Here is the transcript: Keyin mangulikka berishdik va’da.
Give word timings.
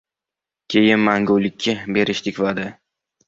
Keyin 0.73 1.03
mangulikka 1.07 1.75
berishdik 1.99 2.43
va’da. 2.47 2.67